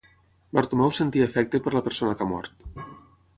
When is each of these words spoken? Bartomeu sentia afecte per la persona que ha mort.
Bartomeu 0.57 0.93
sentia 0.99 1.27
afecte 1.29 1.61
per 1.67 1.75
la 1.77 1.83
persona 1.89 2.17
que 2.23 2.27
ha 2.27 2.31
mort. 2.33 2.67